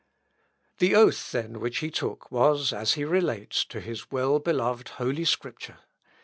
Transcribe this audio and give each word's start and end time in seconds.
The 0.79 0.95
oath, 0.95 1.31
then, 1.31 1.59
which 1.59 1.77
he 1.77 1.91
took 1.91 2.31
was, 2.31 2.73
as 2.73 2.93
he 2.93 3.05
relates, 3.05 3.63
to 3.65 3.79
his 3.79 4.09
well 4.09 4.39
beloved 4.39 4.89
Holy 4.97 5.25
Scripture. 5.25 5.77